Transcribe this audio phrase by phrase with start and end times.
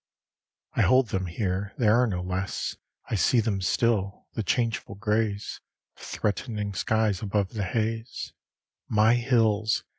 [0.75, 2.75] XLIV I hold them here; they are no less;
[3.11, 5.61] I see them still the changeful grays
[5.95, 8.33] Of threatening skies above the haze
[8.89, 9.83] My hills!